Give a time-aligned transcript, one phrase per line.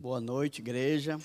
[0.00, 1.20] Boa noite, igreja.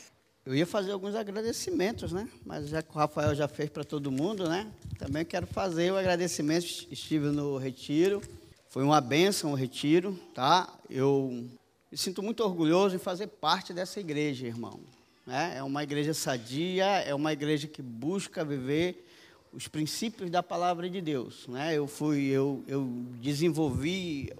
[0.45, 2.27] Eu ia fazer alguns agradecimentos, né?
[2.45, 4.69] Mas já que o Rafael já fez para todo mundo, né?
[4.99, 6.65] Também quero fazer o agradecimento.
[6.91, 8.21] Estive no retiro.
[8.67, 10.77] Foi uma benção o retiro, tá?
[10.89, 11.47] Eu
[11.89, 14.81] me sinto muito orgulhoso em fazer parte dessa igreja, irmão.
[15.25, 15.53] Né?
[15.55, 19.07] É uma igreja sadia, é uma igreja que busca viver
[19.53, 21.47] os princípios da palavra de Deus.
[21.47, 21.77] Né?
[21.77, 22.85] Eu fui, eu, eu
[23.21, 24.33] desenvolvi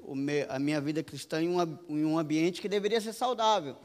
[0.50, 1.56] a minha vida cristã em,
[1.88, 3.78] em um ambiente que deveria ser saudável,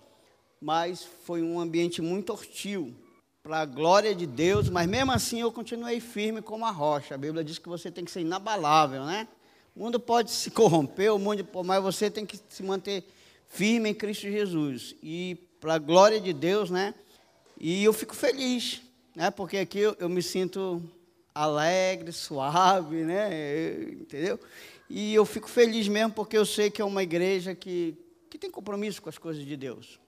[0.61, 2.95] mas foi um ambiente muito hostil
[3.43, 7.15] para a glória de Deus, mas mesmo assim eu continuei firme como a rocha.
[7.15, 9.27] A Bíblia diz que você tem que ser inabalável, né?
[9.75, 13.05] O mundo pode se corromper, o mundo, mas você tem que se manter
[13.48, 14.95] firme em Cristo Jesus.
[15.03, 16.95] E para a glória de Deus, né?
[17.59, 18.83] E eu fico feliz,
[19.15, 19.31] né?
[19.31, 20.83] Porque aqui eu, eu me sinto
[21.34, 23.83] alegre, suave, né?
[23.92, 24.39] Entendeu?
[24.89, 27.97] E eu fico feliz mesmo porque eu sei que é uma igreja que,
[28.29, 30.00] que tem compromisso com as coisas de Deus.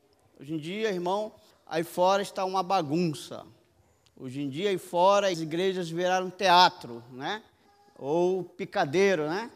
[0.43, 1.33] Hoje em dia, irmão,
[1.65, 3.47] aí fora está uma bagunça.
[4.17, 7.41] Hoje em dia, aí fora, as igrejas viraram teatro, né?
[7.97, 9.49] Ou picadeiro, né?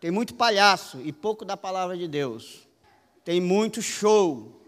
[0.00, 2.66] Tem muito palhaço e pouco da palavra de Deus.
[3.24, 4.60] Tem muito show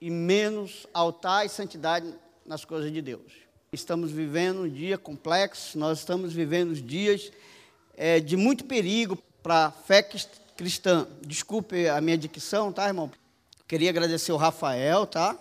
[0.00, 2.14] e menos altar e santidade
[2.46, 3.32] nas coisas de Deus.
[3.72, 7.32] Estamos vivendo um dia complexo, nós estamos vivendo dias
[7.96, 10.08] é, de muito perigo para a fé
[10.56, 11.08] cristã.
[11.20, 13.10] Desculpe a minha dicção, tá, irmão?
[13.66, 15.38] Queria agradecer o Rafael, tá?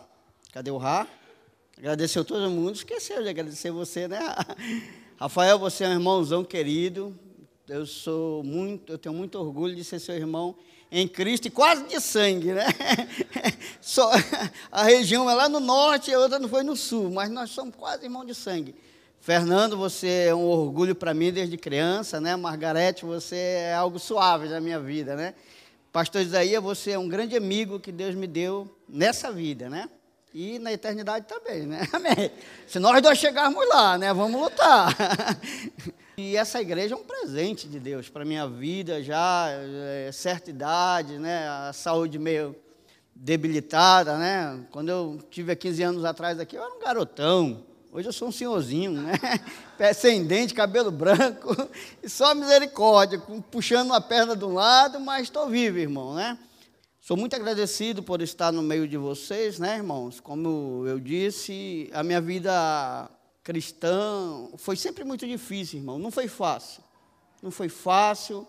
[0.54, 1.06] Cadê o Rá?
[1.78, 2.74] Agradecer todo mundo.
[2.74, 4.18] Esqueceu de agradecer você, né?
[5.20, 7.14] Rafael, você é um irmãozão querido.
[7.68, 10.56] Eu sou muito, eu tenho muito orgulho de ser seu irmão
[10.90, 12.66] em Cristo e quase de sangue, né?
[13.82, 14.10] Só,
[14.72, 17.50] a região é lá no norte e a outra não foi no sul, mas nós
[17.50, 18.74] somos quase irmãos de sangue.
[19.20, 22.38] Fernando, você é um orgulho para mim desde criança, né?
[22.38, 25.34] Margarete, você é algo suave na minha vida, né?
[25.94, 29.88] Pastor Isaías, você é um grande amigo que Deus me deu nessa vida, né?
[30.33, 31.88] E na eternidade também, né?
[31.94, 32.31] Amém.
[32.66, 34.11] Se nós dois chegarmos lá, né?
[34.11, 34.97] Vamos lutar.
[36.16, 41.17] E essa igreja é um presente de Deus para minha vida, já é, certa idade,
[41.17, 42.55] né, a saúde meio
[43.15, 44.64] debilitada, né?
[44.70, 47.65] Quando eu tive 15 anos atrás aqui, eu era um garotão.
[47.95, 49.14] Hoje eu sou um senhorzinho, né?
[49.77, 51.55] Pé sem dente, cabelo branco,
[52.02, 53.21] e só misericórdia,
[53.52, 56.39] puxando uma perna de um lado, mas estou vivo, irmão, né?
[56.99, 60.20] Sou muito agradecido por estar no meio de vocês, né, irmãos?
[60.20, 63.11] Como eu disse, a minha vida
[63.43, 65.99] cristã foi sempre muito difícil, irmão.
[65.99, 66.83] Não foi fácil.
[67.43, 68.48] Não foi fácil,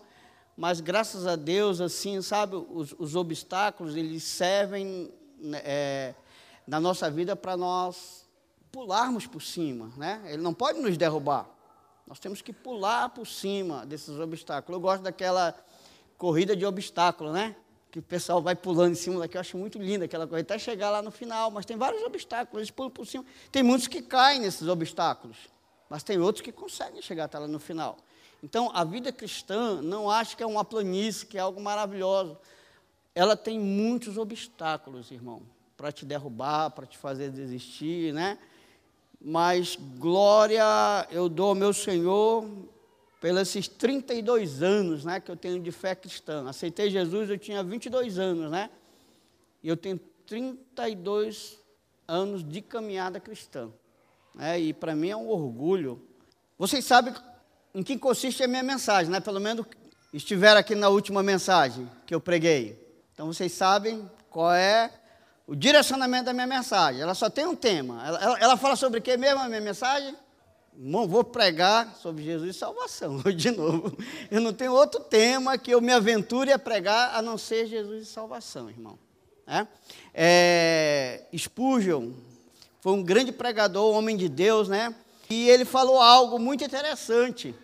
[0.57, 6.15] mas graças a Deus, assim, sabe, os, os obstáculos, eles servem né, é,
[6.67, 8.24] na nossa vida para nós
[8.75, 10.21] pularmos por cima, né?
[10.25, 11.47] Ele não pode nos derrubar.
[12.05, 14.75] Nós temos que pular por cima desses obstáculos.
[14.75, 15.55] Eu gosto daquela
[16.17, 17.55] corrida de obstáculo, né?
[17.89, 19.37] que o pessoal vai pulando em cima daqui.
[19.37, 21.49] Eu acho muito linda aquela coisa, até chegar lá no final.
[21.49, 23.23] Mas tem vários obstáculos, eles pulam por cima.
[23.49, 25.37] Tem muitos que caem nesses obstáculos,
[25.89, 27.95] mas tem outros que conseguem chegar até lá no final.
[28.43, 32.37] Então, a vida cristã, não acho que é uma planície, que é algo maravilhoso.
[33.15, 35.43] Ela tem muitos obstáculos, irmão,
[35.77, 38.37] para te derrubar, para te fazer desistir, né?
[39.27, 40.63] Mas glória
[41.09, 42.47] eu dou ao meu Senhor
[43.19, 46.47] pelos esses 32 anos né, que eu tenho de fé cristã.
[46.47, 48.69] Aceitei Jesus, eu tinha 22 anos, né?
[49.63, 51.59] E eu tenho 32
[52.07, 53.71] anos de caminhada cristã.
[54.35, 54.59] Né?
[54.59, 55.99] E para mim é um orgulho.
[56.55, 57.11] Vocês sabem
[57.73, 59.19] em que consiste a minha mensagem, né?
[59.19, 59.65] Pelo menos
[60.13, 62.79] estiveram aqui na última mensagem que eu preguei.
[63.11, 64.91] Então vocês sabem qual é
[65.47, 67.01] o direcionamento da minha mensagem.
[67.01, 68.05] Ela só tem um tema.
[68.05, 70.15] Ela, ela, ela fala sobre o que mesmo a minha mensagem?
[70.77, 73.95] Irmão, vou pregar sobre Jesus e salvação, de novo.
[74.29, 78.03] Eu não tenho outro tema que eu me aventure a pregar a não ser Jesus
[78.03, 78.99] e salvação, irmão.
[79.47, 79.67] É?
[80.13, 82.11] É, Spurgeon
[82.81, 84.93] foi um grande pregador, homem de Deus, né?
[85.29, 87.55] E ele falou algo muito interessante.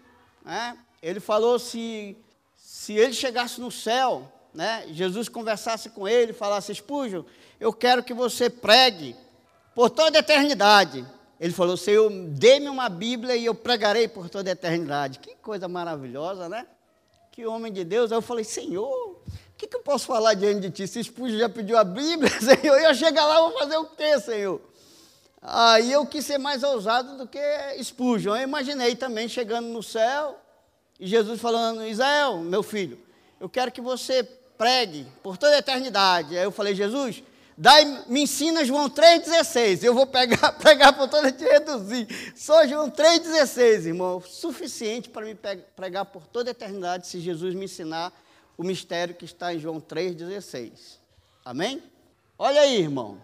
[0.44, 0.78] Né?
[1.02, 2.16] Ele falou se,
[2.56, 4.86] se ele chegasse no céu, né?
[4.90, 7.24] Jesus conversasse com ele, falasse, Spurgeon,
[7.60, 9.16] eu quero que você pregue
[9.74, 11.06] por toda a eternidade
[11.42, 15.18] ele falou: Senhor, dê-me uma Bíblia e eu pregarei por toda a eternidade.
[15.18, 16.68] Que coisa maravilhosa, né?
[17.32, 18.12] Que homem de Deus.
[18.12, 19.22] Aí eu falei: Senhor, o
[19.58, 20.88] que, que eu posso falar diante de ti?
[20.88, 24.62] Se Espúrgio já pediu a Bíblia, Senhor, eu chegar lá, vou fazer o quê, Senhor?
[25.42, 27.40] Aí eu quis ser mais ousado do que
[27.76, 28.36] Espúrgio.
[28.36, 30.40] Eu imaginei também chegando no céu
[31.00, 33.00] e Jesus falando: Israel, meu filho,
[33.40, 34.24] eu quero que você
[34.62, 36.38] pregue por toda a eternidade.
[36.38, 37.24] Aí eu falei: Jesus,
[37.58, 39.84] Daí me ensina João 3,16.
[39.84, 42.08] Eu vou pegar, pregar por toda te reduzir.
[42.36, 44.22] Só João 3,16, irmão.
[44.22, 45.36] Suficiente para me
[45.76, 48.14] pregar por toda a eternidade se Jesus me ensinar
[48.56, 50.72] o mistério que está em João 3,16.
[51.44, 51.82] Amém?
[52.38, 53.18] Olha aí, irmão.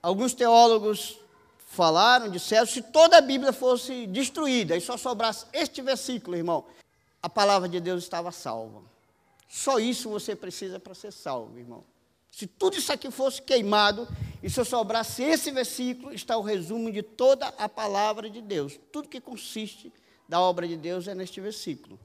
[0.00, 1.18] alguns teólogos
[1.66, 6.64] falaram, disseram, se toda a Bíblia fosse destruída e só sobrasse este versículo, irmão,
[7.20, 8.97] a palavra de Deus estava salva.
[9.48, 11.84] Só isso você precisa para ser salvo, irmão.
[12.30, 14.06] Se tudo isso aqui fosse queimado
[14.42, 18.78] e se eu sobrasse esse versículo, está o resumo de toda a palavra de Deus.
[18.92, 19.92] Tudo que consiste
[20.28, 21.98] da obra de Deus é neste versículo.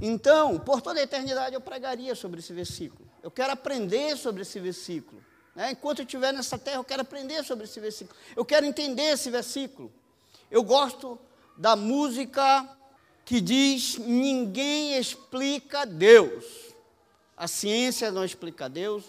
[0.00, 3.06] Então, por toda a eternidade eu pregaria sobre esse versículo.
[3.22, 5.22] Eu quero aprender sobre esse versículo.
[5.54, 5.72] Né?
[5.72, 8.16] Enquanto eu estiver nessa terra, eu quero aprender sobre esse versículo.
[8.36, 9.92] Eu quero entender esse versículo.
[10.50, 11.18] Eu gosto
[11.56, 12.68] da música
[13.24, 16.65] que diz: ninguém explica Deus.
[17.36, 19.04] A ciência não explica Deus,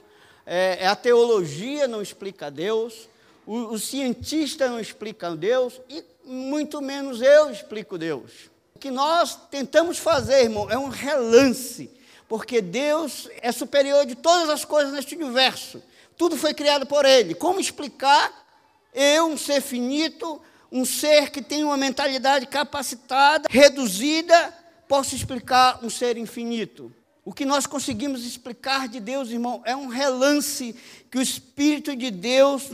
[0.46, 3.08] é, é, a teologia não explica Deus,
[3.46, 8.32] o, o cientista não explica Deus, e muito menos eu explico Deus.
[8.76, 11.90] O que nós tentamos fazer, irmão, é um relance,
[12.28, 15.82] porque Deus é superior de todas as coisas neste universo.
[16.18, 17.34] Tudo foi criado por Ele.
[17.34, 18.46] Como explicar
[18.94, 20.42] eu, um ser finito,
[20.72, 24.54] um ser que tem uma mentalidade capacitada, reduzida,
[24.88, 26.94] posso explicar um ser infinito?
[27.28, 30.74] O que nós conseguimos explicar de Deus, irmão, é um relance
[31.12, 32.70] que o Espírito de Deus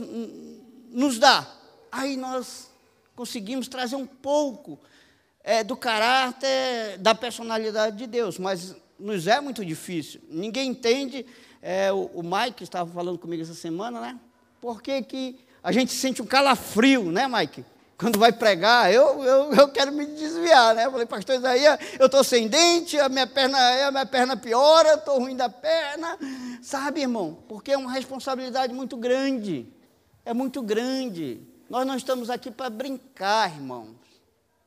[0.92, 1.44] nos dá.
[1.90, 2.70] Aí nós
[3.16, 4.78] conseguimos trazer um pouco
[5.42, 10.20] é, do caráter, da personalidade de Deus, mas nos é muito difícil.
[10.30, 11.26] Ninguém entende.
[11.60, 14.20] É, o, o Mike estava falando comigo essa semana, né?
[14.60, 17.64] Por que, que a gente sente um calafrio, né, Mike?
[17.96, 20.86] Quando vai pregar, eu, eu, eu quero me desviar, né?
[20.86, 24.94] Eu falei, pastor Isaías, eu estou sem dente, a minha perna, a minha perna piora,
[24.94, 26.18] estou ruim da perna.
[26.60, 27.38] Sabe, irmão?
[27.48, 29.72] Porque é uma responsabilidade muito grande.
[30.24, 31.40] É muito grande.
[31.70, 33.94] Nós não estamos aqui para brincar, irmãos,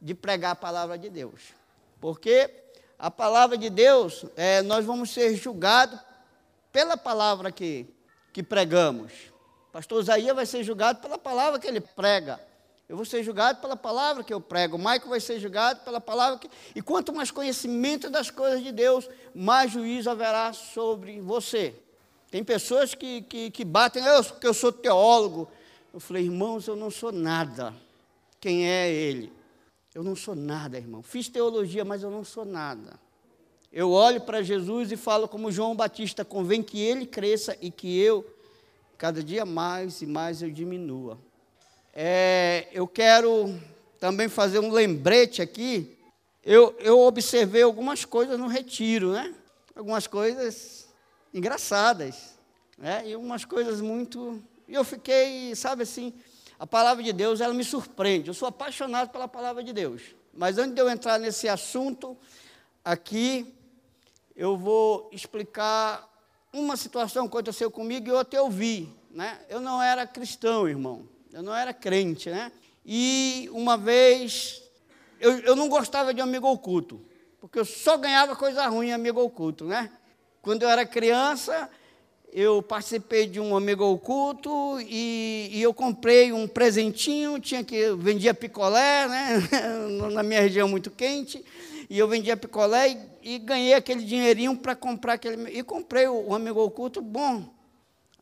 [0.01, 1.53] de pregar a palavra de Deus.
[1.99, 2.49] Porque
[2.97, 5.99] a palavra de Deus, é, nós vamos ser julgados
[6.71, 7.85] pela palavra que,
[8.31, 9.11] que pregamos.
[9.71, 12.39] Pastor Isaías vai ser julgado pela palavra que ele prega.
[12.89, 14.77] Eu vou ser julgado pela palavra que eu prego.
[14.77, 16.49] O Maico vai ser julgado pela palavra que.
[16.73, 21.75] E quanto mais conhecimento das coisas de Deus, mais juízo haverá sobre você.
[22.31, 25.49] Tem pessoas que, que, que batem, eu, que eu sou teólogo.
[25.93, 27.73] Eu falei, irmãos, eu não sou nada.
[28.39, 29.33] Quem é ele?
[29.93, 31.01] Eu não sou nada, irmão.
[31.01, 32.99] Fiz teologia, mas eu não sou nada.
[33.71, 37.99] Eu olho para Jesus e falo como João Batista: convém que ele cresça e que
[37.99, 38.25] eu,
[38.97, 41.17] cada dia mais e mais, eu diminua.
[41.99, 43.59] É, eu quero
[43.99, 45.97] também fazer um lembrete aqui.
[46.45, 49.33] Eu, eu observei algumas coisas no retiro, né?
[49.75, 50.87] Algumas coisas
[51.33, 52.37] engraçadas,
[52.77, 53.01] né?
[53.03, 54.39] E algumas coisas muito.
[54.67, 56.13] E eu fiquei, sabe assim,
[56.59, 58.27] a palavra de Deus, ela me surpreende.
[58.27, 60.03] Eu sou apaixonado pela palavra de Deus.
[60.31, 62.15] Mas antes de eu entrar nesse assunto,
[62.85, 63.55] aqui,
[64.35, 66.07] eu vou explicar
[66.53, 68.87] uma situação que aconteceu comigo e outra eu vi.
[69.09, 69.39] Né?
[69.49, 72.51] Eu não era cristão, irmão eu não era crente, né?
[72.83, 74.63] E uma vez,
[75.19, 76.99] eu, eu não gostava de amigo oculto,
[77.39, 79.91] porque eu só ganhava coisa ruim em amigo oculto, né?
[80.41, 81.69] Quando eu era criança,
[82.33, 84.49] eu participei de um amigo oculto
[84.81, 89.47] e, e, eu comprei um presentinho, tinha que vendia picolé, né?
[90.11, 91.45] Na minha região muito quente,
[91.87, 92.89] e eu vendia picolé
[93.21, 97.47] e, e ganhei aquele dinheirinho para comprar aquele e comprei o, o amigo oculto bom.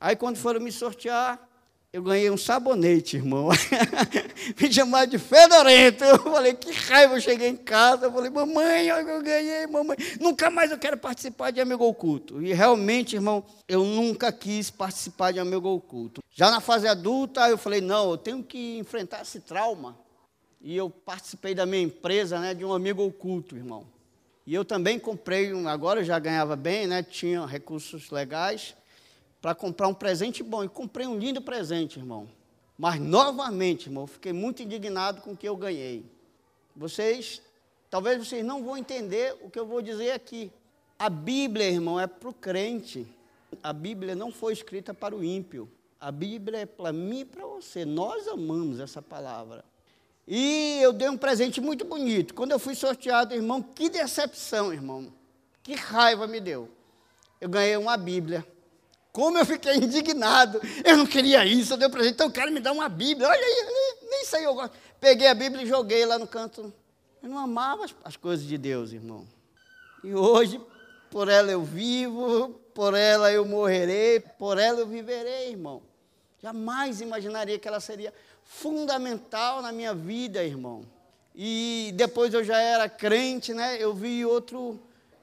[0.01, 1.44] Aí quando foram me sortear,
[1.95, 3.47] eu ganhei um sabonete, irmão.
[4.59, 6.03] Me chamaram de fedorento.
[6.03, 7.15] Eu falei, que raiva.
[7.15, 9.95] Eu cheguei em casa, eu falei, mamãe, olha eu ganhei, mamãe.
[10.19, 12.41] Nunca mais eu quero participar de amigo oculto.
[12.41, 16.21] E realmente, irmão, eu nunca quis participar de amigo oculto.
[16.31, 19.97] Já na fase adulta, eu falei, não, eu tenho que enfrentar esse trauma.
[20.59, 23.87] E eu participei da minha empresa, né, de um amigo oculto, irmão.
[24.45, 28.75] E eu também comprei um, agora eu já ganhava bem, né, tinha recursos legais
[29.45, 30.63] para comprar um presente bom.
[30.63, 32.27] E comprei um lindo presente, irmão.
[32.75, 36.03] Mas novamente, irmão, fiquei muito indignado com o que eu ganhei.
[36.75, 37.43] Vocês,
[37.87, 40.51] talvez vocês não vão entender o que eu vou dizer aqui.
[40.97, 43.05] A Bíblia, irmão, é para o crente.
[43.61, 45.69] A Bíblia não foi escrita para o ímpio.
[46.01, 47.85] A Bíblia é para mim e para você.
[47.85, 49.63] Nós amamos essa palavra.
[50.27, 52.33] E eu dei um presente muito bonito.
[52.33, 55.13] Quando eu fui sorteado, irmão, que decepção, irmão.
[55.61, 56.67] Que raiva me deu.
[57.39, 58.43] Eu ganhei uma Bíblia.
[59.15, 60.59] Como eu fiquei indignado.
[60.83, 62.15] Eu não queria isso, eu dei presente.
[62.15, 63.29] Então, o cara me dá uma Bíblia.
[63.29, 64.75] Olha aí, nem, nem sei eu gosto.
[64.99, 66.73] Peguei a Bíblia e joguei lá no canto.
[67.23, 69.25] Eu não amava as, as coisas de Deus, irmão.
[70.03, 70.59] E hoje,
[71.09, 75.81] por ela eu vivo, por ela eu morrerei, por ela eu viverei, irmão.
[76.43, 80.85] Jamais imaginaria que ela seria fundamental na minha vida, irmão.
[81.33, 83.77] E depois eu já era crente, né?
[83.81, 84.77] Eu vi outro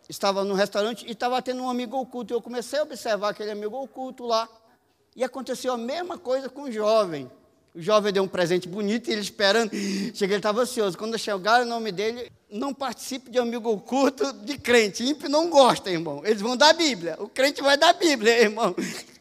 [0.09, 2.35] estava no restaurante e estava tendo um amigo oculto.
[2.35, 4.49] Eu comecei a observar aquele amigo oculto lá.
[5.15, 7.31] E aconteceu a mesma coisa com o jovem.
[7.75, 9.71] O jovem deu um presente bonito e ele esperando.
[10.15, 10.97] Cheguei, ele estava ansioso.
[10.99, 15.05] Quando chegaram o nome dele, não participe de amigo oculto de crente.
[15.05, 16.23] Ímpio não gosta, irmão.
[16.25, 17.17] Eles vão dar Bíblia.
[17.19, 18.75] O crente vai dar Bíblia, irmão.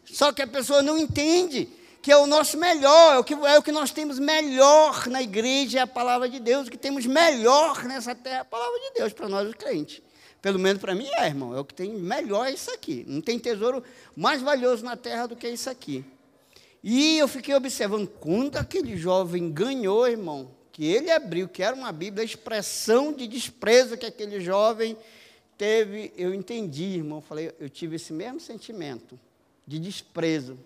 [0.05, 1.69] Só que a pessoa não entende
[2.01, 5.21] que é o nosso melhor, é o que, é o que nós temos melhor na
[5.21, 6.67] igreja, é a palavra de Deus.
[6.67, 10.01] O que temos melhor nessa terra é a palavra de Deus para nós, os crentes.
[10.41, 11.55] Pelo menos para mim é, irmão.
[11.55, 13.05] É o que tem melhor é isso aqui.
[13.07, 13.83] Não tem tesouro
[14.15, 16.03] mais valioso na terra do que isso aqui.
[16.83, 21.91] E eu fiquei observando quando aquele jovem ganhou, irmão, que ele abriu, que era uma
[21.91, 24.97] Bíblia, a expressão de desprezo que aquele jovem
[25.57, 27.21] teve, eu entendi, irmão.
[27.21, 29.19] Falei, eu tive esse mesmo sentimento
[29.67, 30.57] de desprezo.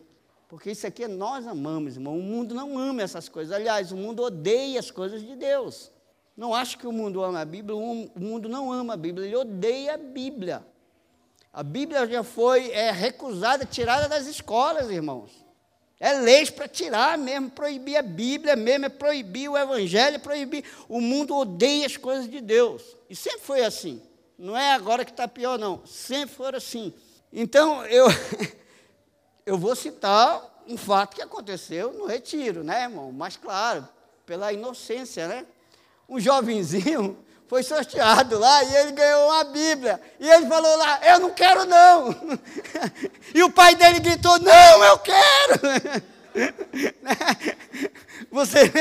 [0.48, 2.18] Porque isso aqui nós amamos, irmão.
[2.18, 3.54] O mundo não ama essas coisas.
[3.54, 5.92] Aliás, o mundo odeia as coisas de Deus.
[6.36, 9.36] Não acho que o mundo ama a Bíblia, o mundo não ama a Bíblia, ele
[9.36, 10.66] odeia a Bíblia.
[11.54, 15.32] A Bíblia já foi é, recusada, tirada das escolas, irmãos.
[15.98, 20.66] É leis para tirar mesmo, proibir a Bíblia mesmo, é proibir o Evangelho, é proibir.
[20.90, 22.84] O mundo odeia as coisas de Deus.
[23.10, 24.02] E sempre foi assim.
[24.38, 25.86] Não é agora que está pior, não.
[25.86, 26.94] Sempre foi assim.
[27.32, 28.08] Então, eu,
[29.46, 33.14] eu vou citar um fato que aconteceu no retiro, né, irmão?
[33.14, 33.88] Mas, claro,
[34.26, 35.46] pela inocência, né?
[36.08, 40.02] Um jovenzinho foi sorteado lá e ele ganhou uma Bíblia.
[40.20, 42.16] E ele falou lá: Eu não quero, não.
[43.34, 45.62] E o pai dele gritou: Não, eu quero.
[48.32, 48.72] Você,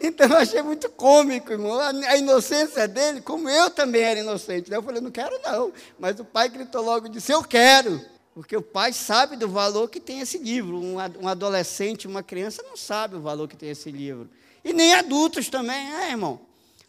[0.00, 1.78] então eu achei muito cômico, irmão.
[1.78, 4.70] A inocência dele, como eu também era inocente.
[4.70, 4.76] Né?
[4.76, 5.72] Eu falei: Não quero, não.
[5.98, 8.00] Mas o pai gritou logo e disse: Eu quero.
[8.34, 10.78] Porque o pai sabe do valor que tem esse livro.
[10.78, 14.28] Um adolescente, uma criança não sabe o valor que tem esse livro.
[14.64, 16.40] E nem adultos também, né, irmão?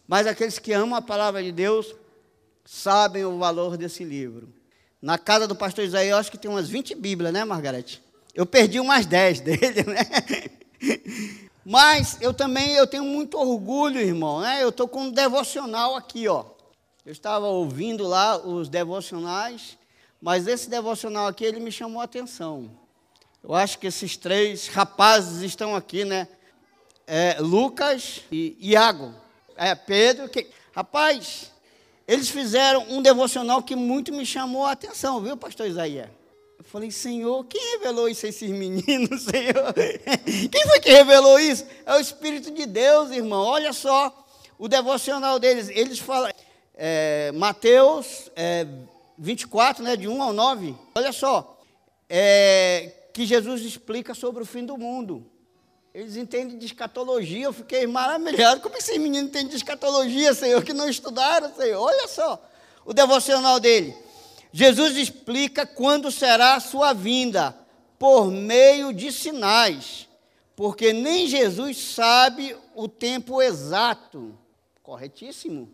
[0.06, 1.94] Mas aqueles que amam a palavra de Deus
[2.64, 4.52] sabem o valor desse livro.
[5.00, 8.02] Na casa do pastor Isaías, eu acho que tem umas 20 Bíblias, né, Margarete?
[8.34, 10.04] Eu perdi umas 10 dele, né?
[11.64, 14.62] Mas eu também eu tenho muito orgulho, irmão, né?
[14.62, 16.44] Eu estou com um devocional aqui, ó.
[17.04, 19.76] Eu estava ouvindo lá os devocionais,
[20.20, 22.70] mas esse devocional aqui ele me chamou a atenção.
[23.42, 26.28] Eu acho que esses três rapazes estão aqui, né?
[27.06, 29.21] É, Lucas e Iago
[29.68, 31.52] é, Pedro, que, rapaz,
[32.06, 36.08] eles fizeram um devocional que muito me chamou a atenção, viu, pastor Isaías?
[36.58, 39.74] Eu falei, Senhor, quem revelou isso a esses meninos, Senhor?
[40.50, 41.66] Quem foi que revelou isso?
[41.84, 43.44] É o Espírito de Deus, irmão.
[43.44, 44.26] Olha só
[44.58, 45.68] o devocional deles.
[45.70, 46.30] Eles falam,
[46.74, 48.66] é, Mateus é,
[49.18, 50.74] 24, né, de 1 ao 9.
[50.94, 51.60] Olha só,
[52.08, 55.26] é, que Jesus explica sobre o fim do mundo.
[55.94, 57.44] Eles entendem de escatologia.
[57.44, 58.60] Eu fiquei maravilhado.
[58.60, 61.80] Como esses meninos entendem de escatologia, Senhor, que não estudaram, Senhor?
[61.80, 62.42] Olha só
[62.84, 63.94] o devocional dele.
[64.52, 67.56] Jesus explica quando será a sua vinda,
[67.98, 70.08] por meio de sinais,
[70.56, 74.36] porque nem Jesus sabe o tempo exato.
[74.82, 75.72] Corretíssimo.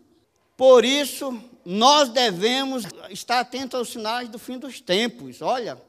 [0.55, 5.41] Por isso, nós devemos estar atentos aos sinais do fim dos tempos.
[5.41, 5.81] Olha,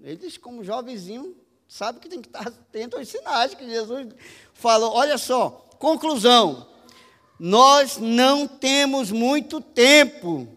[0.00, 1.36] eles, como jovenzinho,
[1.68, 4.14] sabe que tem que estar atento aos sinais que Jesus
[4.52, 4.92] falou.
[4.92, 6.66] Olha só, conclusão.
[7.38, 10.48] Nós não temos muito tempo.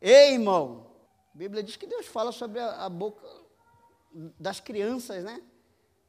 [0.00, 0.86] Ei, irmão,
[1.34, 3.26] a Bíblia diz que Deus fala sobre a, boca
[4.38, 5.42] das crianças, né?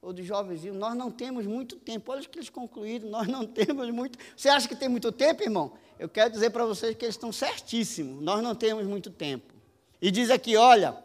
[0.01, 0.63] Ou dos jovens.
[0.65, 2.11] Nós não temos muito tempo.
[2.11, 3.09] Olha o que eles concluíram.
[3.09, 4.19] Nós não temos muito.
[4.37, 5.73] Você acha que tem muito tempo, irmão?
[5.97, 8.21] Eu quero dizer para vocês que eles estão certíssimos.
[8.21, 9.53] Nós não temos muito tempo.
[10.01, 10.95] E diz aqui: olha,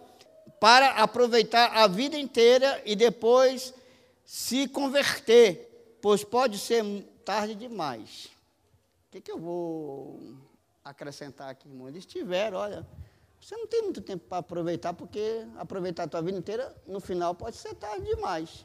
[0.61, 3.75] para aproveitar a vida inteira e depois
[4.25, 6.83] se converter, pois pode ser
[7.25, 8.27] tarde demais.
[9.07, 10.21] O que, que eu vou
[10.85, 11.89] acrescentar aqui, irmão?
[11.89, 12.87] Eles tiveram, olha,
[13.41, 17.35] você não tem muito tempo para aproveitar, porque aproveitar a tua vida inteira, no final,
[17.35, 18.65] pode ser tarde demais.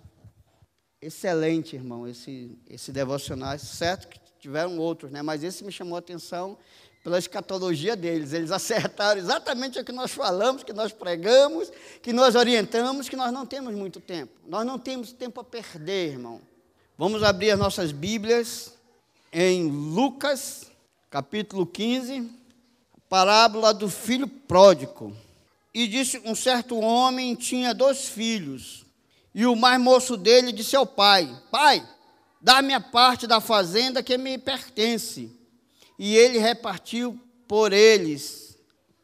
[1.01, 3.58] Excelente, irmão, esse, esse devocional.
[3.60, 5.22] Certo que tiveram outros, né?
[5.22, 6.58] mas esse me chamou a atenção
[7.03, 8.34] pela escatologia deles.
[8.34, 13.32] Eles acertaram exatamente o que nós falamos, que nós pregamos, que nós orientamos, que nós
[13.32, 14.34] não temos muito tempo.
[14.48, 16.41] Nós não temos tempo a perder, irmão.
[16.98, 18.74] Vamos abrir as nossas Bíblias
[19.32, 20.70] em Lucas,
[21.10, 22.29] capítulo 15,
[23.08, 25.15] parábola do filho pródigo.
[25.74, 28.86] E disse: Um certo homem tinha dois filhos,
[29.34, 31.88] e o mais moço dele disse ao pai: Pai,
[32.41, 35.38] dá-me a parte da fazenda que me pertence
[36.00, 38.58] e ele repartiu por eles,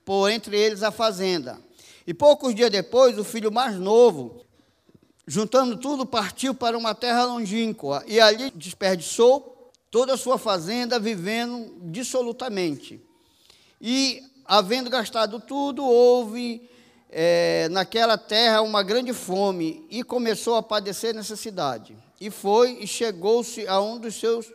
[0.06, 1.60] por entre eles a fazenda.
[2.08, 4.42] E poucos dias depois, o filho mais novo,
[5.28, 11.74] juntando tudo, partiu para uma terra longínqua e ali desperdiçou toda a sua fazenda, vivendo
[11.92, 13.02] dissolutamente.
[13.82, 16.70] E, havendo gastado tudo, houve
[17.10, 21.98] é, naquela terra uma grande fome e começou a padecer necessidade.
[22.22, 24.50] E foi e chegou-se a um dos seus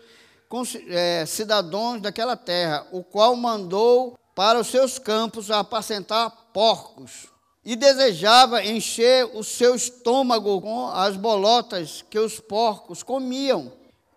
[1.27, 7.29] cidadãos daquela terra, o qual mandou para os seus campos apacentar porcos.
[7.65, 13.73] E desejava encher o seu estômago com as bolotas que os porcos comiam.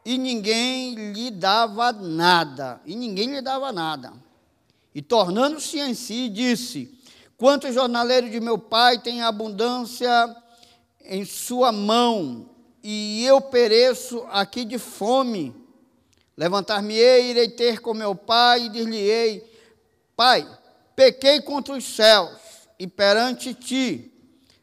[0.05, 2.81] E ninguém lhe dava nada.
[2.85, 4.13] E ninguém lhe dava nada.
[4.95, 6.97] E tornando-se em si, disse:
[7.37, 10.35] Quantos jornaleiros de meu pai têm abundância
[11.03, 12.49] em sua mão,
[12.81, 15.62] e eu pereço aqui de fome.
[16.37, 19.43] Levantar-me-ei, irei ter com meu pai, e dir-lhe-ei:
[20.15, 20.47] Pai,
[20.95, 22.37] pequei contra os céus
[22.79, 24.11] e perante ti.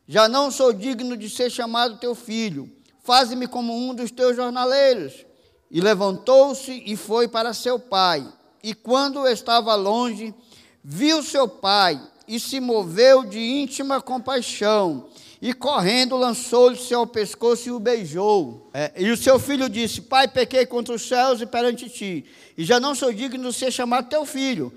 [0.06, 2.68] Já não sou digno de ser chamado teu filho.
[3.02, 5.24] Faze-me como um dos teus jornaleiros.
[5.70, 8.26] E levantou-se e foi para seu pai.
[8.62, 10.34] E quando estava longe,
[10.82, 15.08] viu seu pai e se moveu de íntima compaixão.
[15.42, 18.70] E correndo, lançou-lhe ao pescoço e o beijou.
[18.74, 22.26] É, e o seu filho disse: Pai, pequei contra os céus e perante ti,
[22.58, 24.72] e já não sou digno de ser chamado teu filho.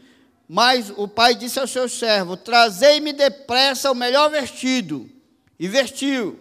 [0.47, 5.09] Mas o pai disse ao seu servo: Trazei-me depressa o melhor vestido.
[5.59, 6.39] E vestiu,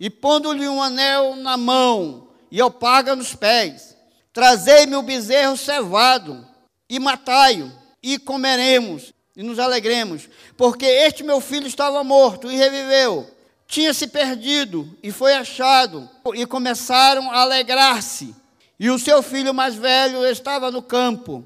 [0.00, 3.96] e pondo-lhe um anel na mão e alpaga nos pés.
[4.32, 6.46] Trazei-me o bezerro cevado
[6.88, 7.70] e matai-o,
[8.02, 13.28] e comeremos e nos alegremos, porque este meu filho estava morto e reviveu,
[13.66, 18.34] tinha se perdido e foi achado, e começaram a alegrar-se.
[18.78, 21.44] E o seu filho mais velho estava no campo.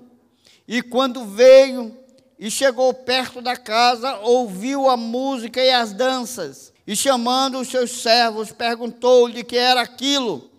[0.66, 1.96] E quando veio
[2.38, 6.72] e chegou perto da casa, ouviu a música e as danças.
[6.86, 10.50] E chamando os seus servos, perguntou-lhe que era aquilo.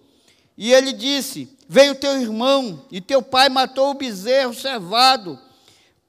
[0.57, 5.39] E ele disse: Veio teu irmão, e teu pai matou o bezerro cevado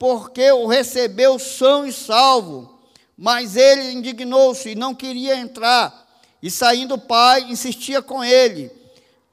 [0.00, 2.79] porque o recebeu são e salvo.
[3.22, 6.08] Mas ele indignou-se e não queria entrar.
[6.42, 8.70] E saindo o pai, insistia com ele.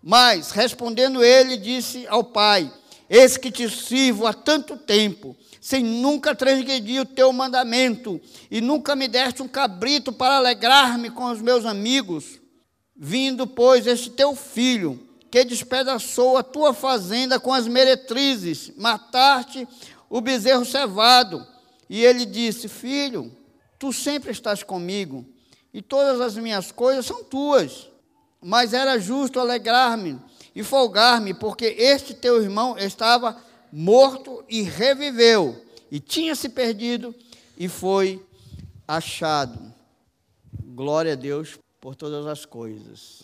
[0.04, 2.70] Mas, respondendo ele, disse ao pai:
[3.10, 8.20] Eis que te sirvo há tanto tempo, sem nunca transgredir o teu mandamento,
[8.52, 12.42] e nunca me deste um cabrito para alegrar-me com os meus amigos.
[12.94, 19.66] Vindo, pois, este teu filho, que despedaçou a tua fazenda com as meretrizes, mataste
[20.10, 21.48] o bezerro cevado.
[21.90, 23.37] E ele disse: Filho,
[23.78, 25.26] tu sempre estás comigo,
[25.74, 27.90] e todas as minhas coisas são tuas.
[28.42, 30.20] Mas era justo alegrar-me
[30.56, 33.38] e folgar-me, porque este teu irmão estava
[33.72, 37.14] morto e reviveu, e tinha se perdido
[37.58, 38.24] e foi
[38.88, 39.74] achado.
[40.54, 43.24] Glória a Deus por todas as coisas.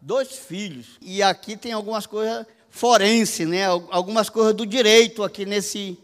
[0.00, 3.64] Dois filhos, e aqui tem algumas coisas forense, né?
[3.66, 5.98] Algumas coisas do direito aqui nesse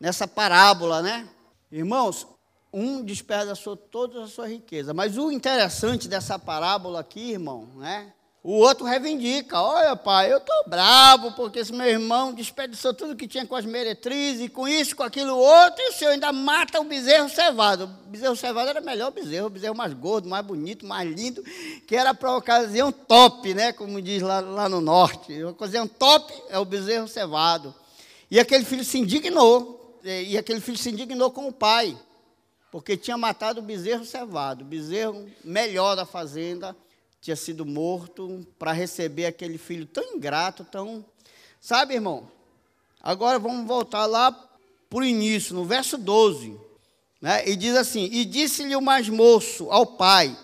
[0.00, 1.28] nessa parábola, né?
[1.70, 2.26] Irmãos,
[2.74, 4.92] um despedaçou toda a sua riqueza.
[4.92, 8.12] Mas o interessante dessa parábola aqui, irmão, né?
[8.42, 13.26] O outro reivindica: olha, pai, eu estou bravo porque esse meu irmão desperdiçou tudo que
[13.26, 16.84] tinha com as meretrizes, com isso, com aquilo outro, e o senhor ainda mata o
[16.84, 17.84] bezerro cevado.
[17.84, 21.42] O bezerro cevado era o melhor bezerro, o bezerro mais gordo, mais bonito, mais lindo,
[21.86, 23.72] que era para ocasião top, né?
[23.72, 25.40] Como diz lá, lá no norte.
[25.40, 27.74] A ocasião top é o bezerro cevado.
[28.30, 31.96] E aquele filho se indignou, e aquele filho se indignou com o pai,
[32.74, 36.76] porque tinha matado o bezerro cevado, o bezerro melhor da fazenda,
[37.20, 41.04] tinha sido morto para receber aquele filho tão ingrato, tão.
[41.60, 42.28] Sabe, irmão?
[43.00, 44.32] Agora vamos voltar lá
[44.90, 46.58] para o início, no verso 12.
[47.22, 47.48] Né?
[47.48, 50.36] E diz assim: E disse-lhe o mais moço ao pai: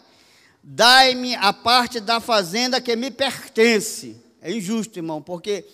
[0.62, 4.22] Dai-me a parte da fazenda que me pertence.
[4.40, 5.66] É injusto, irmão, porque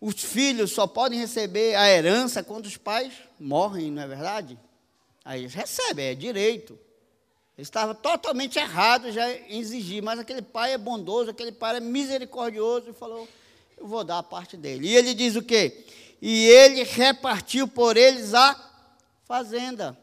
[0.00, 4.58] os filhos só podem receber a herança quando os pais morrem, não é verdade?
[5.28, 6.72] Aí eles recebem, é direito.
[7.54, 11.80] Ele estava totalmente errado já em exigir, mas aquele pai é bondoso, aquele pai é
[11.80, 13.28] misericordioso e falou:
[13.76, 14.88] Eu vou dar a parte dele.
[14.88, 15.84] E ele diz o quê?
[16.22, 18.58] E ele repartiu por eles a
[19.26, 19.94] fazenda.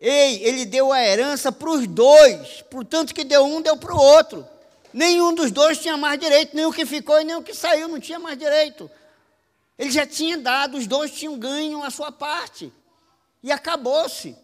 [0.00, 4.00] Ei, ele deu a herança para os dois, portanto que deu um, deu para o
[4.00, 4.48] outro.
[4.90, 7.88] Nenhum dos dois tinha mais direito, nem o que ficou e nem o que saiu,
[7.88, 8.90] não tinha mais direito.
[9.78, 12.72] Ele já tinha dado, os dois tinham ganho a sua parte.
[13.42, 14.34] E acabou-se.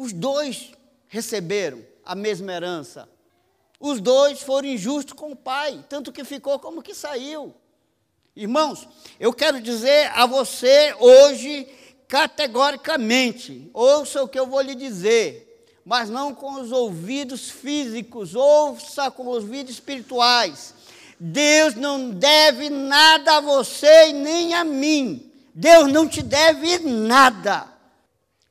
[0.00, 0.72] Os dois
[1.08, 3.06] receberam a mesma herança.
[3.78, 7.54] Os dois foram injustos com o pai, tanto que ficou como que saiu.
[8.34, 11.68] Irmãos, eu quero dizer a você hoje,
[12.08, 19.10] categoricamente, ouça o que eu vou lhe dizer, mas não com os ouvidos físicos, ouça
[19.10, 20.72] com os ouvidos espirituais.
[21.20, 25.30] Deus não deve nada a você e nem a mim.
[25.54, 27.79] Deus não te deve nada.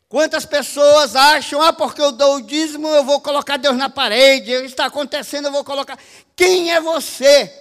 [0.10, 4.52] Quantas pessoas acham, ah, porque eu dou o dízimo, eu vou colocar Deus na parede,
[4.52, 6.00] está acontecendo, eu vou colocar.
[6.36, 7.54] Quem é você?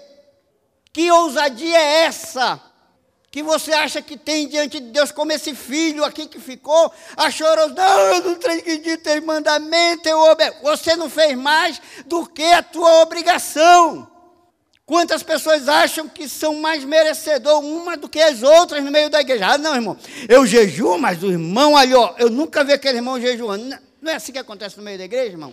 [0.91, 2.59] Que ousadia é essa?
[3.31, 7.55] Que você acha que tem diante de Deus, como esse filho aqui que ficou, achou,
[7.69, 10.57] não, eu não acredito em mandamento, eu obede...
[10.63, 14.11] você não fez mais do que a tua obrigação.
[14.89, 19.21] Quantas pessoas acham que são mais merecedor uma do que as outras no meio da
[19.21, 19.47] igreja?
[19.47, 23.21] Ah, não, irmão, eu jejuo, mas o irmão ali, ó, eu nunca vi aquele irmão
[23.21, 23.77] jejuando.
[24.01, 25.53] Não é assim que acontece no meio da igreja, irmão?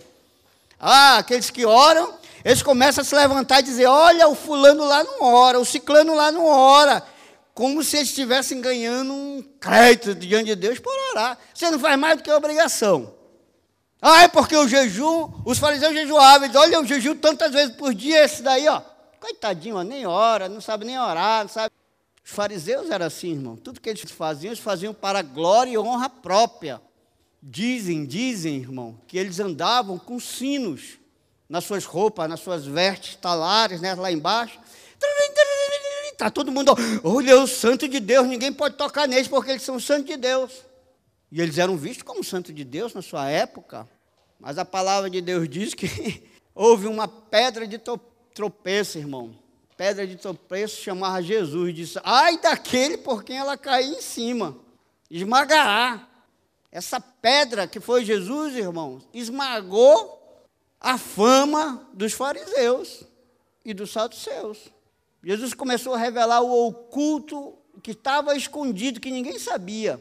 [0.80, 5.04] Ah, aqueles que oram, eles começam a se levantar e dizer: olha, o fulano lá
[5.04, 7.02] não ora, o ciclano lá não ora.
[7.52, 11.36] Como se eles estivessem ganhando um crédito diante de Deus por orar.
[11.52, 13.12] Você não faz mais do que obrigação.
[14.00, 16.48] Ah, é porque o jejum, os fariseus jejuavam.
[16.54, 18.80] Olha, eu jejuo tantas vezes por dia, esse daí, ó.
[19.26, 21.74] Coitadinho, nem ora, não sabe nem orar, não sabe.
[22.24, 23.56] Os fariseus eram assim, irmão.
[23.56, 26.80] Tudo que eles faziam, eles faziam para glória e honra própria.
[27.42, 30.96] Dizem, dizem, irmão, que eles andavam com sinos
[31.48, 34.60] nas suas roupas, nas suas vestes, talares, né, lá embaixo.
[36.12, 39.80] Está todo mundo, olha, o santo de Deus, ninguém pode tocar neles porque eles são
[39.80, 40.52] santos de Deus.
[41.32, 43.88] E eles eram vistos como santo de Deus na sua época.
[44.38, 46.22] Mas a palavra de Deus diz que
[46.54, 47.76] houve uma pedra de
[48.36, 49.34] tropeço, irmão.
[49.76, 51.74] Pedra de tropeço chamava Jesus.
[51.74, 54.56] Disse: Ai daquele por quem ela cair em cima,
[55.10, 56.06] esmagará.
[56.70, 60.22] Essa pedra que foi Jesus, irmãos, esmagou
[60.78, 63.04] a fama dos fariseus
[63.64, 64.70] e dos saduceus.
[65.24, 70.00] Jesus começou a revelar o oculto que estava escondido, que ninguém sabia.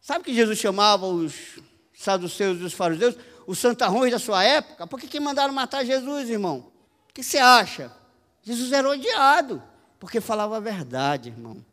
[0.00, 1.58] Sabe que Jesus chamava os
[1.94, 3.16] saduceus e os fariseus
[3.46, 4.86] os santarrões da sua época?
[4.86, 6.70] Por que, que mandaram matar Jesus, irmão?
[7.10, 7.92] O que você acha?
[8.42, 9.62] Jesus era odiado,
[9.98, 11.64] porque falava a verdade, irmão.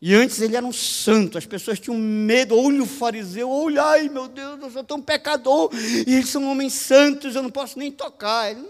[0.00, 4.08] E antes ele era um santo, as pessoas tinham medo, olha o fariseu, olha, ai
[4.08, 5.70] meu Deus, eu sou tão pecador,
[6.06, 8.50] e eles são homens santos, eu não posso nem tocar.
[8.50, 8.64] Ele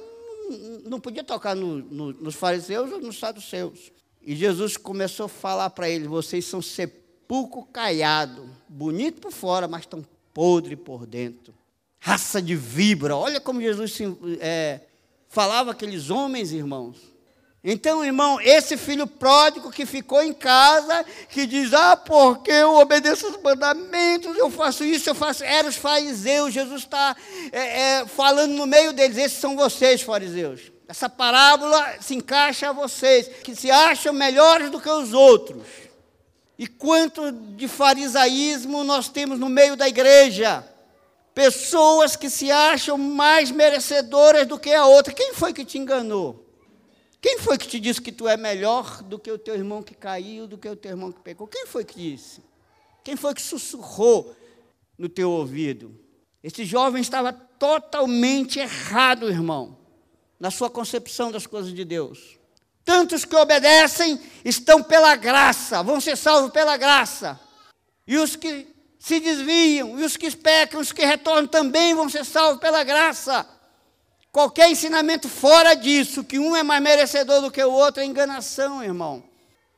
[0.84, 3.92] não, podia tocar no, no, nos fariseus ou nos saduceus.
[4.22, 9.84] E Jesus começou a falar para eles: vocês são sepulcro caiado, bonito por fora, mas
[9.86, 11.52] tão podre por dentro.
[11.98, 14.04] Raça de víbora, olha como Jesus se,
[14.40, 14.80] é,
[15.28, 17.16] falava aqueles homens, irmãos.
[17.68, 23.26] Então, irmão, esse filho pródigo que ficou em casa, que diz, ah, porque eu obedeço
[23.26, 25.42] os mandamentos, eu faço isso, eu faço.
[25.42, 27.16] Eram os fariseus, Jesus está
[27.50, 30.70] é, é, falando no meio deles, esses são vocês, fariseus.
[30.86, 35.66] Essa parábola se encaixa a vocês, que se acham melhores do que os outros.
[36.56, 40.64] E quanto de farisaísmo nós temos no meio da igreja?
[41.36, 45.12] Pessoas que se acham mais merecedoras do que a outra.
[45.12, 46.48] Quem foi que te enganou?
[47.20, 49.94] Quem foi que te disse que tu é melhor do que o teu irmão que
[49.94, 51.46] caiu, do que o teu irmão que pecou?
[51.46, 52.42] Quem foi que disse?
[53.04, 54.34] Quem foi que sussurrou
[54.96, 56.00] no teu ouvido?
[56.42, 59.76] Esse jovem estava totalmente errado, irmão,
[60.40, 62.38] na sua concepção das coisas de Deus.
[62.82, 67.38] Tantos que obedecem estão pela graça, vão ser salvos pela graça.
[68.06, 68.74] E os que
[69.06, 73.46] se desviam, e os que pecam, os que retornam também vão ser salvos pela graça.
[74.32, 78.82] Qualquer ensinamento fora disso, que um é mais merecedor do que o outro, é enganação,
[78.82, 79.22] irmão.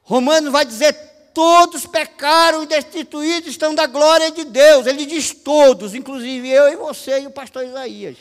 [0.02, 0.94] Romanos vai dizer:
[1.34, 4.86] todos pecaram e destituídos estão da glória de Deus.
[4.86, 8.16] Ele diz todos, inclusive eu e você e o pastor Isaías.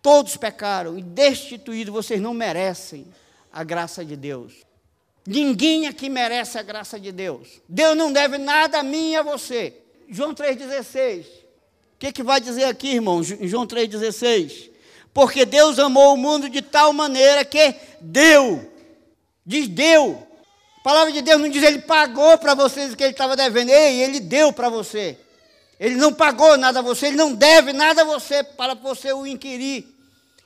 [0.00, 3.08] Todos pecaram e destituídos, vocês não merecem
[3.52, 4.52] a graça de Deus.
[5.26, 7.60] Ninguém aqui merece a graça de Deus.
[7.68, 9.80] Deus não deve nada a mim e a você.
[10.08, 11.24] João 3,16.
[11.24, 13.22] O que, que vai dizer aqui, irmão?
[13.22, 14.70] João 3,16.
[15.12, 18.70] Porque Deus amou o mundo de tal maneira que deu.
[19.46, 20.26] Diz deu.
[20.78, 23.70] A palavra de Deus não diz ele pagou para vocês o que ele estava devendo.
[23.70, 25.18] Ei, ele deu para você.
[25.78, 29.26] Ele não pagou nada a você, ele não deve nada a você para você o
[29.26, 29.86] inquirir.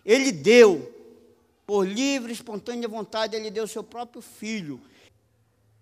[0.05, 0.95] Ele deu.
[1.67, 4.81] Por livre, espontânea vontade, ele deu o seu próprio filho.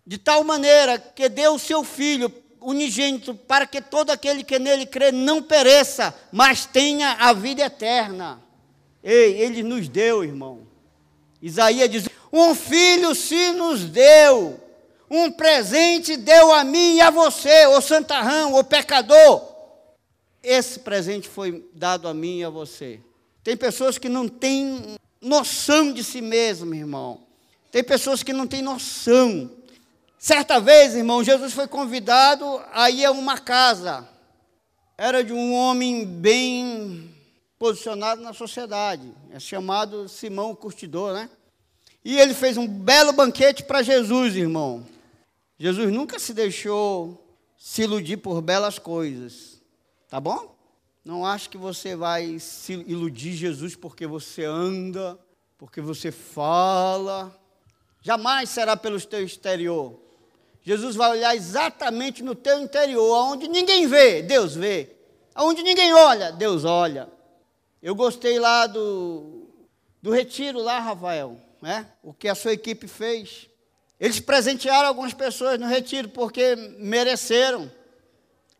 [0.06, 2.28] De tal maneira que deu o seu filho
[2.66, 8.42] unigênito, para que todo aquele que nele crê não pereça, mas tenha a vida eterna.
[9.02, 10.66] Ei, ele nos deu, irmão.
[11.40, 14.60] Isaías diz: Um filho se nos deu,
[15.08, 19.54] um presente deu a mim e a você, o santarrão, o pecador.
[20.42, 23.00] Esse presente foi dado a mim e a você.
[23.44, 27.20] Tem pessoas que não têm noção de si mesmo, irmão.
[27.70, 29.50] Tem pessoas que não têm noção
[30.18, 34.08] Certa vez, irmão, Jesus foi convidado a ir a uma casa.
[34.96, 37.14] Era de um homem bem
[37.58, 41.30] posicionado na sociedade, é chamado Simão Curtidor, né?
[42.04, 44.86] E ele fez um belo banquete para Jesus, irmão.
[45.58, 47.22] Jesus nunca se deixou
[47.58, 49.60] se iludir por belas coisas,
[50.08, 50.54] tá bom?
[51.04, 55.18] Não ache que você vai se iludir Jesus porque você anda,
[55.58, 57.38] porque você fala.
[58.02, 60.05] Jamais será pelo teu exterior.
[60.66, 64.90] Jesus vai olhar exatamente no teu interior, aonde ninguém vê, Deus vê.
[65.32, 67.08] Aonde ninguém olha, Deus olha.
[67.80, 69.46] Eu gostei lá do,
[70.02, 71.86] do retiro lá, Rafael, né?
[72.02, 73.48] O que a sua equipe fez.
[74.00, 77.70] Eles presentearam algumas pessoas no retiro porque mereceram.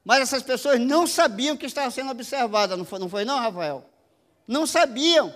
[0.04, 3.84] Mas essas pessoas não sabiam que estava sendo observada, não foi, não foi não, Rafael?
[4.46, 5.34] Não sabiam.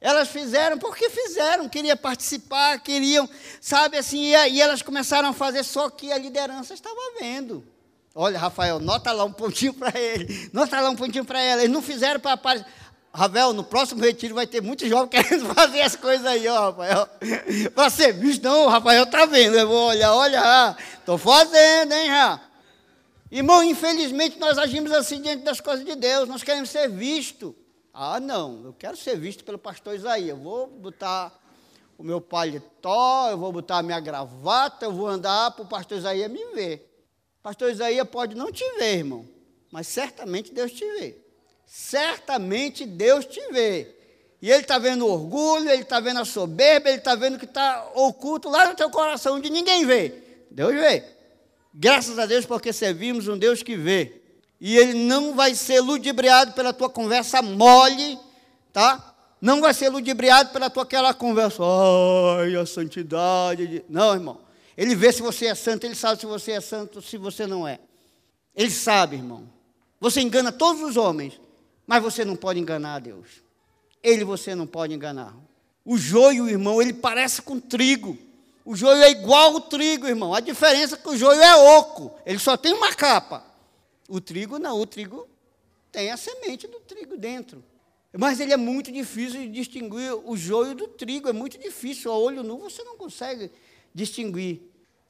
[0.00, 3.28] Elas fizeram porque fizeram, queriam participar, queriam,
[3.60, 7.62] sabe assim, e aí elas começaram a fazer só que a liderança estava vendo.
[8.14, 11.62] Olha, Rafael, nota lá um pontinho para ele, nota lá um pontinho para ela.
[11.62, 12.64] Eles não fizeram para.
[13.12, 17.08] Rafael, no próximo retiro vai ter muitos jovens querendo fazer as coisas aí, ó, Rafael.
[17.74, 19.56] Para ser visto, não, o Rafael está vendo.
[19.56, 22.40] Eu vou olhar, olha, estou fazendo, hein, já.
[23.30, 27.52] Irmão, infelizmente nós agimos assim diante das coisas de Deus, nós queremos ser vistos.
[27.92, 30.30] Ah, não, eu quero ser visto pelo pastor Isaías.
[30.30, 31.38] Eu vou botar
[31.98, 35.98] o meu paletó, eu vou botar a minha gravata, eu vou andar para o pastor
[35.98, 36.86] Isaías me ver.
[37.42, 39.28] Pastor Isaías pode não te ver, irmão,
[39.70, 41.16] mas certamente Deus te vê.
[41.66, 43.96] Certamente Deus te vê.
[44.42, 47.38] E Ele está vendo o orgulho, Ele está vendo a soberba, Ele está vendo o
[47.38, 50.14] que está oculto lá no teu coração, onde ninguém vê.
[50.50, 51.04] Deus vê.
[51.72, 54.19] Graças a Deus, porque servimos um Deus que vê.
[54.60, 58.18] E ele não vai ser ludibriado pela tua conversa mole,
[58.72, 59.14] tá?
[59.40, 61.62] Não vai ser ludibriado pela tua aquela conversa,
[62.38, 63.82] ai, a santidade.
[63.88, 64.38] Não, irmão.
[64.76, 67.66] Ele vê se você é santo, ele sabe se você é santo, se você não
[67.66, 67.78] é.
[68.54, 69.44] Ele sabe, irmão.
[69.98, 71.40] Você engana todos os homens,
[71.86, 73.28] mas você não pode enganar a Deus.
[74.02, 75.34] Ele você não pode enganar.
[75.84, 78.18] O joio, irmão, ele parece com trigo.
[78.64, 80.34] O joio é igual ao trigo, irmão.
[80.34, 82.12] A diferença é que o joio é oco.
[82.26, 83.49] Ele só tem uma capa.
[84.10, 84.78] O trigo não.
[84.78, 85.26] O trigo
[85.92, 87.64] tem a semente do trigo dentro.
[88.12, 91.28] Mas ele é muito difícil de distinguir o joio do trigo.
[91.28, 92.10] É muito difícil.
[92.10, 93.50] A olho nu você não consegue
[93.94, 94.60] distinguir.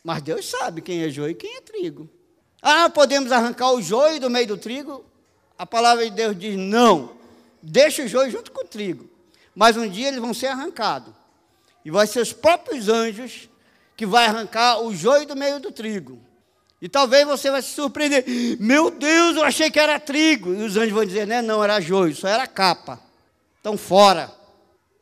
[0.04, 2.08] Mas Deus sabe quem é joio e quem é trigo.
[2.60, 5.04] Ah, podemos arrancar o joio do meio do trigo?
[5.58, 7.16] A palavra de Deus diz: não.
[7.62, 9.08] Deixa o joio junto com o trigo.
[9.54, 11.14] Mas um dia eles vão ser arrancados.
[11.84, 13.48] E vai ser os próprios anjos
[13.96, 16.18] que vai arrancar o joio do meio do trigo.
[16.80, 18.24] E talvez você vai se surpreender.
[18.58, 20.54] Meu Deus, eu achei que era trigo.
[20.54, 21.42] E os anjos vão dizer, né?
[21.42, 23.00] Não, era joio, só era capa.
[23.60, 24.32] Então fora.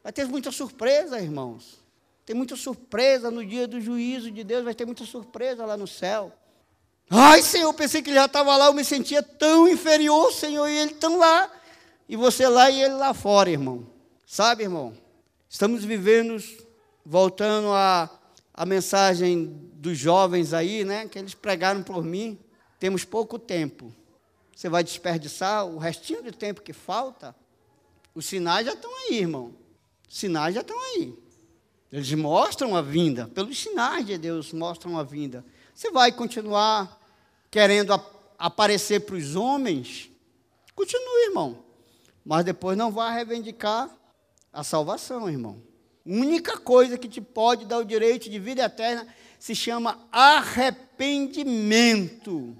[0.02, 1.78] Vai ter muita surpresa, irmãos.
[2.26, 5.86] Tem muita surpresa no dia do juízo de Deus, vai ter muita surpresa lá no
[5.86, 6.32] céu.
[7.08, 10.76] Ai, Senhor, pensei que ele já estava lá, eu me sentia tão inferior, Senhor, e
[10.76, 11.50] ele tão lá.
[12.06, 13.86] E você lá e ele lá fora, irmão.
[14.26, 14.92] Sabe, irmão?
[15.48, 16.36] Estamos vivendo
[17.04, 18.10] voltando à,
[18.58, 22.36] à mensagem dos jovens aí, né, que eles pregaram por mim,
[22.80, 23.94] temos pouco tempo.
[24.52, 27.36] Você vai desperdiçar o restinho de tempo que falta?
[28.12, 29.54] Os sinais já estão aí, irmão.
[30.08, 31.16] Os sinais já estão aí.
[31.92, 33.28] Eles mostram a vinda.
[33.28, 35.44] Pelos sinais de Deus mostram a vinda.
[35.72, 37.00] Você vai continuar
[37.52, 38.04] querendo a,
[38.36, 40.10] aparecer para os homens?
[40.74, 41.62] Continue, irmão.
[42.24, 43.88] Mas depois não vai reivindicar
[44.52, 45.67] a salvação, irmão
[46.08, 49.06] única coisa que te pode dar o direito de vida eterna
[49.38, 52.56] se chama arrependimento.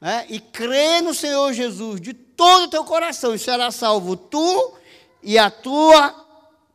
[0.00, 0.24] Né?
[0.28, 4.74] E crê no Senhor Jesus de todo o teu coração, e será salvo tu
[5.22, 6.14] e a tua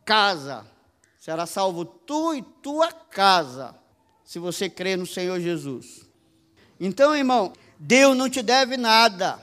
[0.04, 0.64] casa.
[1.18, 3.74] Será salvo tu e tua casa,
[4.24, 6.04] se você crê no Senhor Jesus.
[6.78, 9.40] Então, irmão, Deus não te deve nada.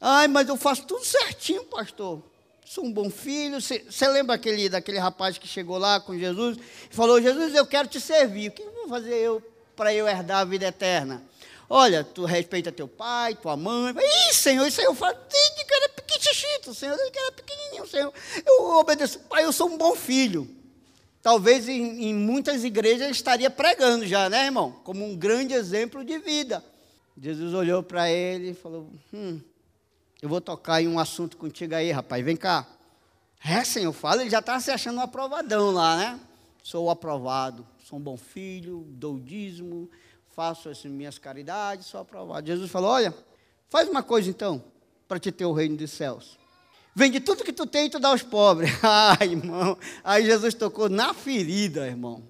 [0.00, 2.33] Ai, mas eu faço tudo certinho, pastor
[2.64, 3.60] sou um bom filho.
[3.60, 6.58] Você lembra aquele, daquele rapaz que chegou lá com Jesus
[6.90, 8.48] e falou: Jesus, eu quero te servir.
[8.48, 9.42] O que vou fazer eu
[9.76, 11.22] para eu herdar a vida eterna?
[11.68, 13.94] Olha, tu respeita teu pai, tua mãe.
[13.96, 18.12] Ih, Senhor, isso aí eu falo desde que era pequitito, Senhor, que era pequenininho, Senhor.
[18.46, 19.18] Eu obedeço.
[19.20, 20.48] Pai, eu sou um bom filho.
[21.22, 24.72] Talvez em, em muitas igrejas ele estaria pregando já, né, irmão?
[24.84, 26.62] Como um grande exemplo de vida.
[27.18, 29.40] Jesus olhou para ele e falou: Hum,
[30.24, 32.24] eu vou tocar em um assunto contigo aí, rapaz.
[32.24, 32.66] Vem cá.
[33.44, 34.22] É, Senhor, fala.
[34.22, 36.20] Ele já está se achando um aprovadão lá, né?
[36.62, 37.66] Sou aprovado.
[37.84, 39.90] Sou um bom filho, dou dízimo,
[40.30, 42.46] faço as minhas caridades, sou aprovado.
[42.46, 43.14] Jesus falou: Olha,
[43.68, 44.64] faz uma coisa então,
[45.06, 46.38] para te ter o reino dos céus.
[46.94, 48.70] Vende tudo que tu tem e tu dá aos pobres.
[48.82, 49.76] Ai, irmão.
[50.02, 52.22] Aí Jesus tocou na ferida, irmão.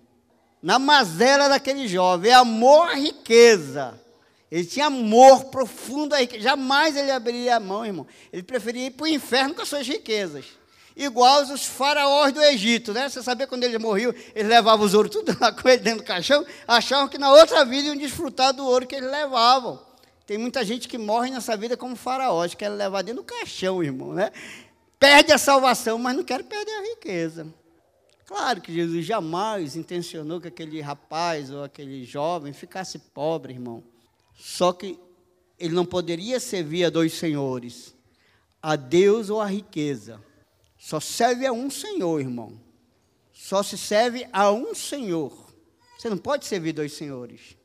[0.60, 2.32] Na mazela daquele jovem.
[2.32, 4.02] É amor, riqueza.
[4.54, 8.06] Ele tinha amor profundo aí, jamais ele abriria a mão, irmão.
[8.32, 10.44] Ele preferia ir para o inferno com as suas riquezas.
[10.96, 13.08] Igual os faraós do Egito, né?
[13.08, 16.06] Você sabia quando ele morreu, eles levavam os ouro tudo lá com ele dentro do
[16.06, 19.84] caixão, achavam que na outra vida iam desfrutar do ouro que eles levavam.
[20.24, 24.12] Tem muita gente que morre nessa vida como faraós, quer levar dentro do caixão, irmão,
[24.12, 24.30] né?
[25.00, 27.52] Perde a salvação, mas não quer perder a riqueza.
[28.24, 33.82] Claro que Jesus jamais intencionou que aquele rapaz ou aquele jovem ficasse pobre, irmão.
[34.36, 34.98] Só que
[35.58, 37.94] ele não poderia servir a dois senhores,
[38.60, 40.20] a Deus ou a riqueza.
[40.78, 42.60] Só serve a um Senhor, irmão.
[43.32, 45.32] Só se serve a um Senhor.
[45.98, 47.56] Você não pode servir dois senhores.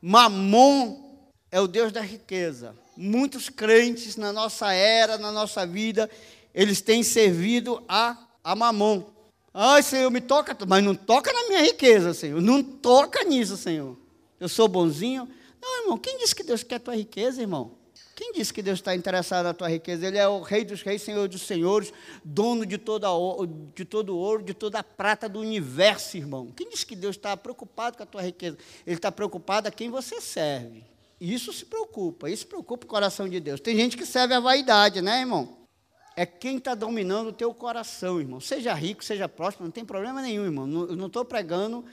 [0.00, 2.74] Mamon é o Deus da riqueza.
[2.96, 6.10] Muitos crentes na nossa era, na nossa vida,
[6.54, 9.04] eles têm servido a, a Mamon.
[9.52, 12.40] Ai, Senhor, me toca, mas não toca na minha riqueza, Senhor.
[12.40, 13.96] Não toca nisso, Senhor.
[14.38, 15.28] Eu sou bonzinho.
[15.60, 17.76] Não, irmão, quem disse que Deus quer a tua riqueza, irmão?
[18.16, 20.06] Quem disse que Deus está interessado na tua riqueza?
[20.06, 21.92] Ele é o Rei dos Reis, Senhor dos Senhores,
[22.24, 23.08] dono de, toda,
[23.74, 26.50] de todo o ouro, de toda a prata do universo, irmão.
[26.56, 28.56] Quem disse que Deus está preocupado com a tua riqueza?
[28.86, 30.82] Ele está preocupado a quem você serve.
[31.20, 33.60] Isso se preocupa, isso preocupa o coração de Deus.
[33.60, 35.58] Tem gente que serve a vaidade, né, irmão?
[36.16, 38.40] É quem está dominando o teu coração, irmão.
[38.40, 40.66] Seja rico, seja próspero, não tem problema nenhum, irmão.
[40.88, 41.84] Eu não estou pregando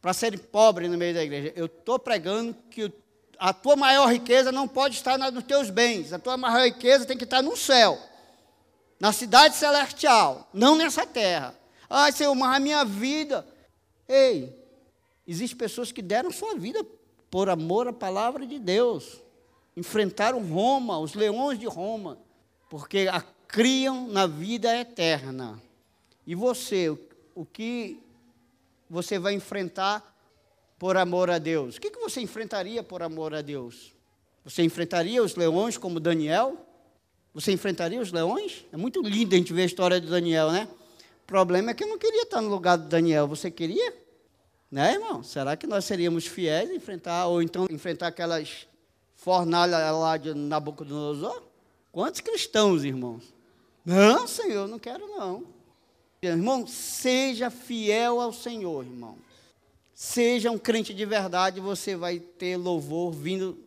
[0.00, 1.52] para ser pobre no meio da igreja.
[1.56, 2.92] Eu estou pregando que
[3.38, 7.16] a tua maior riqueza não pode estar nos teus bens, a tua maior riqueza tem
[7.16, 7.98] que estar no céu,
[8.98, 11.54] na cidade celestial, não nessa terra.
[11.88, 13.46] Ai, Senhor, mas a minha vida.
[14.08, 14.54] Ei,
[15.26, 16.84] existem pessoas que deram sua vida
[17.30, 19.20] por amor à palavra de Deus,
[19.76, 22.18] enfrentaram Roma, os leões de Roma,
[22.68, 25.60] porque a criam na vida eterna.
[26.26, 26.90] E você,
[27.34, 28.02] o que
[28.88, 30.16] você vai enfrentar
[30.78, 31.76] por amor a Deus?
[31.76, 33.94] O que, você enfrentaria por amor a Deus?
[34.44, 36.56] Você enfrentaria os leões como Daniel?
[37.34, 38.64] Você enfrentaria os leões?
[38.72, 40.68] É muito lindo a gente ver a história de Daniel, né?
[41.22, 43.26] O problema é que eu não queria estar no lugar de Daniel.
[43.26, 43.94] Você queria?
[44.70, 45.22] Né, irmão?
[45.22, 48.66] Será que nós seríamos fiéis enfrentar, ou então enfrentar aquelas
[49.14, 51.42] fornalhas lá de Nabucodonosor?
[51.90, 53.24] Quantos cristãos, irmãos?
[53.84, 55.57] Não, Senhor, não quero não.
[56.20, 59.16] Irmão, seja fiel ao Senhor, irmão.
[59.94, 63.58] Seja um crente de verdade, você vai ter louvor vindo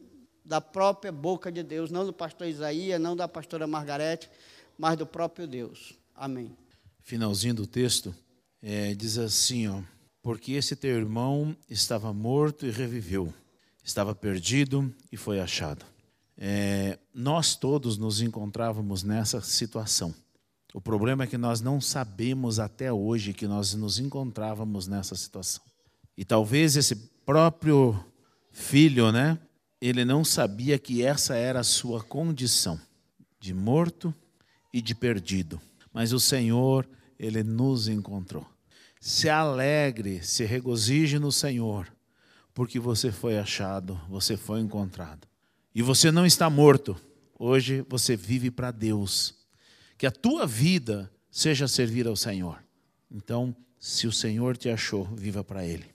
[0.43, 4.29] da própria boca de Deus, não do pastor Isaías, não da pastora Margarete,
[4.77, 5.93] mas do próprio Deus.
[6.15, 6.55] Amém.
[7.03, 8.13] Finalzinho do texto
[8.61, 9.81] é, diz assim, ó,
[10.21, 13.33] porque esse teu irmão estava morto e reviveu,
[13.83, 15.85] estava perdido e foi achado.
[16.37, 20.13] É, nós todos nos encontrávamos nessa situação.
[20.73, 25.63] O problema é que nós não sabemos até hoje que nós nos encontrávamos nessa situação.
[26.17, 27.99] E talvez esse próprio
[28.51, 29.37] filho, né?
[29.81, 32.79] Ele não sabia que essa era a sua condição
[33.39, 34.13] de morto
[34.71, 35.59] e de perdido.
[35.91, 36.87] Mas o Senhor,
[37.19, 38.45] ele nos encontrou.
[38.99, 41.91] Se alegre, se regozije no Senhor,
[42.53, 45.27] porque você foi achado, você foi encontrado.
[45.73, 46.95] E você não está morto.
[47.37, 49.40] Hoje você vive para Deus.
[50.01, 52.57] Que a tua vida seja servir ao Senhor.
[53.11, 55.85] Então, se o Senhor te achou, viva para Ele.